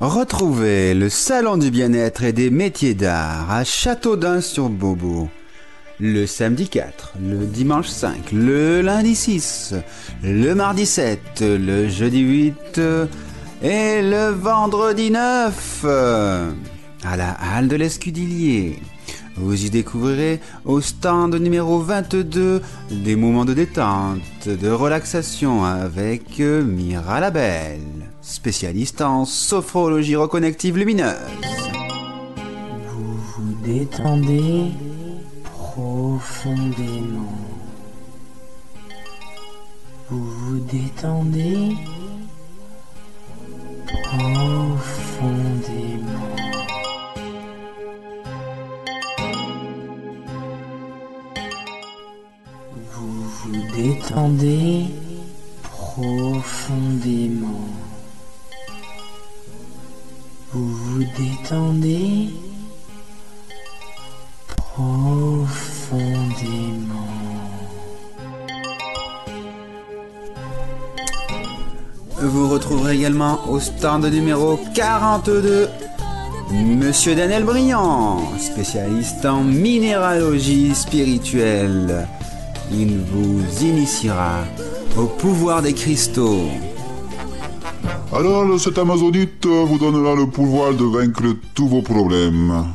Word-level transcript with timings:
Retrouvez 0.00 0.94
le 0.94 1.10
Salon 1.10 1.58
du 1.58 1.70
bien-être 1.70 2.24
et 2.24 2.32
des 2.32 2.48
métiers 2.48 2.94
d'art 2.94 3.50
à 3.50 3.64
Châteaudun-sur-Bobo. 3.64 5.28
Le 5.98 6.24
samedi 6.24 6.70
4, 6.70 7.16
le 7.22 7.44
dimanche 7.44 7.88
5, 7.88 8.32
le 8.32 8.80
lundi 8.80 9.14
6, 9.14 9.74
le 10.22 10.54
mardi 10.54 10.86
7, 10.86 11.42
le 11.42 11.86
jeudi 11.90 12.20
8 12.20 12.80
et 13.60 14.00
le 14.00 14.30
vendredi 14.30 15.10
9 15.10 15.84
à 15.84 17.16
la 17.18 17.32
halle 17.32 17.68
de 17.68 17.76
l'Escudillier. 17.76 18.78
Vous 19.36 19.66
y 19.66 19.68
découvrirez 19.68 20.40
au 20.64 20.80
stand 20.80 21.34
numéro 21.34 21.78
22 21.78 22.62
des 22.90 23.16
moments 23.16 23.44
de 23.44 23.52
détente, 23.52 24.48
de 24.48 24.70
relaxation 24.70 25.66
avec 25.66 26.38
Mira 26.38 27.20
Labelle, 27.20 27.99
spécialiste 28.22 29.00
en 29.00 29.24
sophrologie 29.24 30.16
reconnective 30.16 30.76
lumineuse. 30.76 31.16
Vous 32.88 33.16
vous 33.16 33.54
détendez 33.64 34.72
profondément. 35.44 37.32
Vous 40.08 40.24
vous 40.24 40.58
détendez 40.60 41.76
profondément. 43.86 44.80
Vous 52.92 53.22
vous 53.22 53.52
détendez 53.76 54.86
profondément. 55.62 57.68
Vous 60.52 60.68
vous 60.68 61.04
détendez 61.16 62.28
profondément. 64.56 65.46
Vous 72.20 72.48
retrouverez 72.48 72.96
également 72.96 73.48
au 73.48 73.60
stand 73.60 74.06
numéro 74.06 74.58
42 74.74 75.68
Monsieur 76.52 77.14
Daniel 77.14 77.44
Briand, 77.44 78.36
spécialiste 78.40 79.24
en 79.24 79.44
minéralogie 79.44 80.74
spirituelle. 80.74 82.08
Il 82.72 82.98
vous 82.98 83.40
initiera 83.62 84.40
au 84.96 85.04
pouvoir 85.04 85.62
des 85.62 85.74
cristaux. 85.74 86.48
Alors, 88.20 88.60
cet 88.60 88.76
Amazonite 88.76 89.46
vous 89.46 89.78
donnera 89.78 90.14
le 90.14 90.26
pouvoir 90.26 90.74
de 90.74 90.84
vaincre 90.84 91.34
tous 91.54 91.66
vos 91.66 91.80
problèmes. 91.80 92.66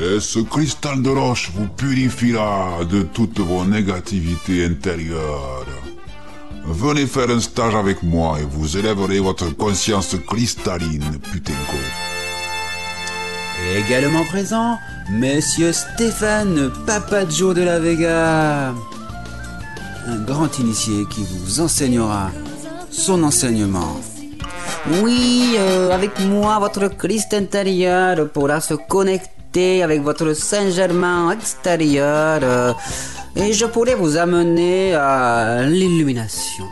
Et 0.00 0.18
ce 0.18 0.40
cristal 0.40 1.00
de 1.00 1.10
roche 1.10 1.52
vous 1.54 1.68
purifiera 1.68 2.80
de 2.90 3.02
toutes 3.02 3.38
vos 3.38 3.64
négativités 3.64 4.64
intérieures. 4.64 5.64
Venez 6.66 7.06
faire 7.06 7.30
un 7.30 7.38
stage 7.38 7.76
avec 7.76 8.02
moi 8.02 8.40
et 8.40 8.46
vous 8.50 8.76
élèverez 8.76 9.20
votre 9.20 9.48
conscience 9.56 10.16
cristalline, 10.26 11.20
putenko. 11.30 11.78
Également 13.76 14.24
présent, 14.24 14.76
Monsieur 15.08 15.72
Stéphane 15.72 16.72
Papaggio 16.84 17.54
de 17.54 17.62
la 17.62 17.78
Vega. 17.78 18.74
Un 20.08 20.18
grand 20.26 20.58
initié 20.58 21.04
qui 21.08 21.22
vous 21.22 21.60
enseignera 21.60 22.32
son 22.90 23.22
enseignement. 23.22 24.00
Oui, 24.86 25.56
euh, 25.58 25.90
avec 25.92 26.18
moi, 26.20 26.58
votre 26.58 26.88
Christ 26.88 27.32
intérieur 27.32 28.28
pourra 28.28 28.60
se 28.60 28.74
connecter 28.74 29.82
avec 29.82 30.02
votre 30.02 30.34
Saint-Germain 30.34 31.30
extérieur 31.30 32.40
euh, 32.42 32.72
et 33.34 33.54
je 33.54 33.64
pourrai 33.64 33.94
vous 33.94 34.18
amener 34.18 34.94
à 34.94 35.62
l'illumination 35.62 36.66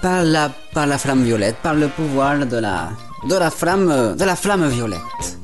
par 0.00 0.22
la, 0.22 0.50
par 0.72 0.86
la 0.86 0.96
flamme 0.96 1.22
violette, 1.22 1.56
par 1.62 1.74
le 1.74 1.88
pouvoir 1.88 2.46
de 2.46 2.56
la, 2.56 2.88
de 3.28 3.34
la 3.34 3.50
flamme, 3.50 4.16
de 4.16 4.24
la 4.24 4.34
flamme 4.34 4.66
violette. 4.68 5.38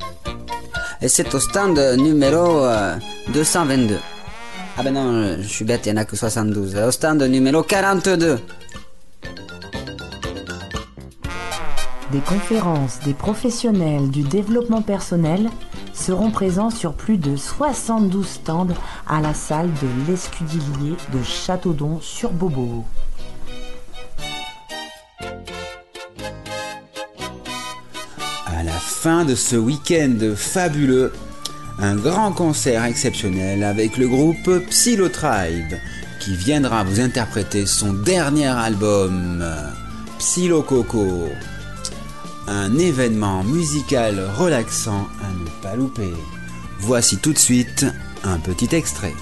Et 0.99 1.07
c'est 1.07 1.31
au 1.35 1.39
stand 1.39 1.77
numéro 1.99 2.65
euh, 2.65 2.95
222. 3.33 3.97
Ah 4.79 4.83
ben 4.83 4.93
non, 4.95 5.37
je 5.39 5.47
suis 5.47 5.65
bête, 5.65 5.85
il 5.85 5.93
n'y 5.93 5.99
en 5.99 6.01
a 6.01 6.05
que 6.05 6.15
72. 6.15 6.75
Au 6.75 6.89
stand 6.91 7.21
numéro 7.21 7.61
42. 7.61 8.39
Des 12.11 12.19
conférences 12.19 12.99
des 13.03 13.13
professionnels 13.13 14.09
du 14.09 14.23
développement 14.23 14.81
personnel 14.81 15.49
seront 15.93 16.31
présents 16.31 16.69
sur 16.69 16.93
plus 16.93 17.17
de 17.17 17.35
72 17.35 18.25
stands 18.25 18.67
à 19.07 19.19
la 19.19 19.33
salle 19.33 19.69
de 19.81 20.09
l'Escudillier 20.09 20.95
de 21.11 21.21
Châteaudon 21.21 21.99
sur 21.99 22.31
Bobo. 22.31 22.85
À 28.45 28.63
la 28.63 28.71
fin 28.71 29.25
de 29.25 29.35
ce 29.35 29.57
week-end 29.57 30.17
fabuleux, 30.33 31.11
un 31.77 31.97
grand 31.97 32.31
concert 32.31 32.85
exceptionnel 32.85 33.65
avec 33.65 33.97
le 33.97 34.07
groupe 34.07 34.65
Psylotribe 34.69 35.73
qui 36.21 36.35
viendra 36.35 36.85
vous 36.85 37.01
interpréter 37.01 37.65
son 37.65 37.91
dernier 37.91 38.47
album, 38.47 39.45
Psylo 40.19 40.61
Coco. 40.61 41.27
Un 42.47 42.77
événement 42.77 43.43
musical 43.43 44.25
relaxant 44.37 45.07
à 45.21 45.31
ne 45.33 45.49
pas 45.61 45.75
louper. 45.75 46.13
Voici 46.79 47.17
tout 47.17 47.33
de 47.33 47.37
suite 47.37 47.85
un 48.23 48.39
petit 48.39 48.73
extrait. 48.73 49.13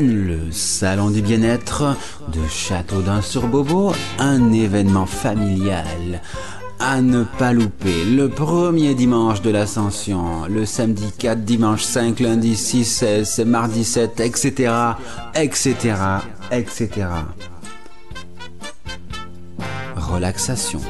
Le 0.00 0.52
salon 0.52 1.10
du 1.10 1.22
bien-être 1.22 1.96
de 2.28 2.46
Châteaudun-sur-Bobo, 2.48 3.92
un 4.20 4.52
événement 4.52 5.06
familial 5.06 6.20
à 6.78 7.00
ne 7.00 7.24
pas 7.24 7.52
louper. 7.52 8.04
Le 8.04 8.28
premier 8.28 8.94
dimanche 8.94 9.42
de 9.42 9.50
l'Ascension, 9.50 10.44
le 10.48 10.64
samedi 10.66 11.10
4, 11.18 11.44
dimanche 11.44 11.82
5, 11.82 12.20
lundi 12.20 12.54
6, 12.54 12.84
16, 12.84 13.44
mardi 13.46 13.82
7, 13.82 14.20
etc., 14.20 14.72
etc., 15.34 15.74
etc. 16.52 16.90
Relaxation. 19.96 20.80